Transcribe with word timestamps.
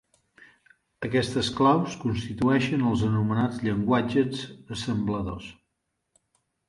Aquestes 1.09 1.51
claus 1.59 1.97
constitueixen 2.05 2.87
els 2.93 3.03
anomenats 3.09 3.61
llenguatges 3.67 4.43
assembladors. 4.77 5.51